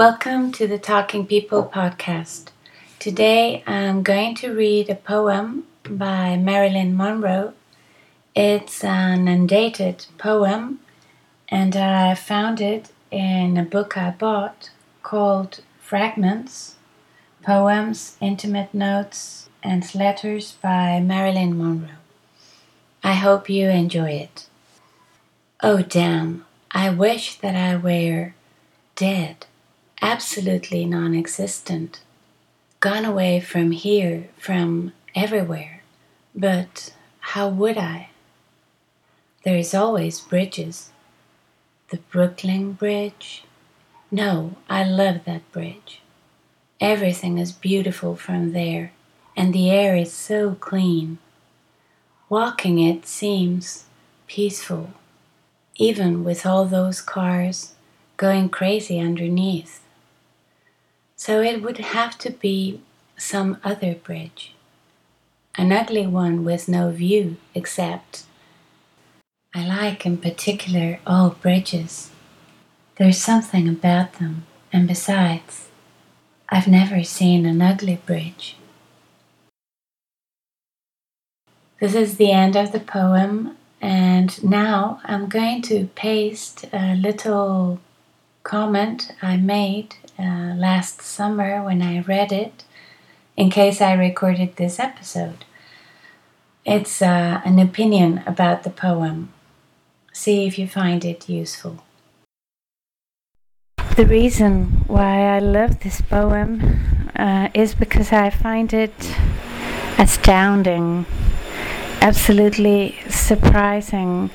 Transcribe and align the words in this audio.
Welcome 0.00 0.50
to 0.52 0.66
the 0.66 0.78
Talking 0.78 1.26
People 1.26 1.70
podcast. 1.70 2.46
Today 2.98 3.62
I'm 3.66 4.02
going 4.02 4.34
to 4.36 4.54
read 4.54 4.88
a 4.88 4.94
poem 4.94 5.66
by 5.84 6.38
Marilyn 6.38 6.96
Monroe. 6.96 7.52
It's 8.34 8.82
an 8.82 9.28
undated 9.28 10.06
poem, 10.16 10.80
and 11.50 11.76
I 11.76 12.14
found 12.14 12.62
it 12.62 12.88
in 13.10 13.58
a 13.58 13.62
book 13.62 13.98
I 13.98 14.08
bought 14.12 14.70
called 15.02 15.60
Fragments 15.82 16.76
Poems, 17.42 18.16
Intimate 18.22 18.72
Notes, 18.72 19.50
and 19.62 19.94
Letters 19.94 20.52
by 20.62 20.98
Marilyn 21.00 21.58
Monroe. 21.58 22.00
I 23.04 23.12
hope 23.12 23.50
you 23.50 23.68
enjoy 23.68 24.12
it. 24.12 24.46
Oh, 25.62 25.82
damn, 25.82 26.46
I 26.70 26.88
wish 26.88 27.34
that 27.40 27.54
I 27.54 27.76
were 27.76 28.32
dead 28.96 29.44
absolutely 30.02 30.84
non 30.84 31.14
existent, 31.14 32.00
gone 32.80 33.04
away 33.04 33.40
from 33.40 33.72
here, 33.72 34.28
from 34.38 34.92
everywhere. 35.14 35.82
But 36.34 36.94
how 37.20 37.48
would 37.48 37.76
I? 37.76 38.10
There 39.44 39.56
is 39.56 39.74
always 39.74 40.20
bridges. 40.20 40.90
The 41.90 41.98
Brooklyn 41.98 42.72
Bridge. 42.72 43.44
No, 44.10 44.56
I 44.68 44.84
love 44.84 45.24
that 45.24 45.50
bridge. 45.52 46.00
Everything 46.80 47.38
is 47.38 47.52
beautiful 47.52 48.16
from 48.16 48.52
there, 48.52 48.92
and 49.36 49.52
the 49.52 49.70
air 49.70 49.96
is 49.96 50.12
so 50.12 50.54
clean. 50.54 51.18
Walking 52.28 52.78
it 52.78 53.06
seems 53.06 53.84
peaceful, 54.26 54.90
even 55.76 56.22
with 56.24 56.46
all 56.46 56.64
those 56.64 57.00
cars 57.00 57.74
going 58.16 58.48
crazy 58.48 58.98
underneath. 59.00 59.80
So 61.20 61.42
it 61.42 61.60
would 61.60 61.76
have 61.76 62.16
to 62.20 62.30
be 62.30 62.80
some 63.18 63.58
other 63.62 63.94
bridge. 63.94 64.54
An 65.54 65.70
ugly 65.70 66.06
one 66.06 66.46
with 66.46 66.66
no 66.66 66.90
view 66.90 67.36
except. 67.54 68.24
I 69.54 69.66
like 69.66 70.06
in 70.06 70.16
particular 70.16 70.98
all 71.06 71.28
bridges. 71.28 72.10
There's 72.96 73.18
something 73.18 73.68
about 73.68 74.14
them, 74.14 74.46
and 74.72 74.88
besides, 74.88 75.68
I've 76.48 76.66
never 76.66 77.04
seen 77.04 77.44
an 77.44 77.60
ugly 77.60 78.00
bridge. 78.06 78.56
This 81.80 81.94
is 81.94 82.16
the 82.16 82.32
end 82.32 82.56
of 82.56 82.72
the 82.72 82.80
poem, 82.80 83.58
and 83.78 84.42
now 84.42 85.02
I'm 85.04 85.28
going 85.28 85.60
to 85.68 85.90
paste 85.94 86.64
a 86.72 86.94
little 86.94 87.78
comment 88.42 89.12
I 89.20 89.36
made 89.36 89.96
uh, 90.20 90.54
last 90.54 91.00
summer 91.00 91.64
when 91.64 91.82
I 91.82 92.00
read 92.00 92.30
it, 92.32 92.64
in 93.36 93.50
case 93.50 93.80
I 93.80 93.94
recorded 93.94 94.56
this 94.56 94.78
episode. 94.78 95.44
It's 96.64 97.00
uh, 97.00 97.40
an 97.44 97.58
opinion 97.58 98.22
about 98.26 98.62
the 98.62 98.70
poem. 98.70 99.32
See 100.12 100.46
if 100.46 100.58
you 100.58 100.66
find 100.68 101.04
it 101.04 101.28
useful. 101.28 101.82
The 103.96 104.06
reason 104.06 104.84
why 104.86 105.36
I 105.36 105.38
love 105.38 105.80
this 105.80 106.00
poem 106.00 106.60
uh, 107.16 107.48
is 107.54 107.74
because 107.74 108.12
I 108.12 108.30
find 108.30 108.72
it 108.72 108.94
astounding 109.98 111.06
absolutely 112.00 112.96
surprising 113.08 114.30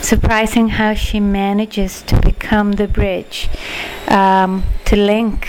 surprising 0.00 0.68
how 0.68 0.94
she 0.94 1.20
manages 1.20 2.02
to 2.02 2.18
become 2.20 2.72
the 2.72 2.88
bridge 2.88 3.48
um, 4.08 4.64
to 4.84 4.96
link 4.96 5.46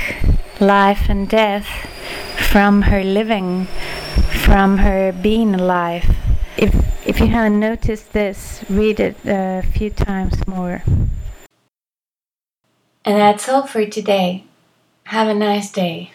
life 0.59 1.09
and 1.09 1.29
death 1.29 1.67
from 2.51 2.83
her 2.83 3.03
living 3.03 3.67
from 4.45 4.79
her 4.79 5.11
being 5.11 5.55
alive. 5.55 6.15
If 6.57 6.73
if 7.07 7.19
you 7.19 7.27
haven't 7.27 7.59
noticed 7.59 8.13
this 8.13 8.63
read 8.69 8.99
it 8.99 9.15
a 9.25 9.63
few 9.73 9.89
times 9.89 10.45
more. 10.47 10.83
And 13.03 13.17
that's 13.17 13.49
all 13.49 13.65
for 13.65 13.85
today. 13.85 14.43
Have 15.05 15.27
a 15.27 15.33
nice 15.33 15.71
day 15.71 16.11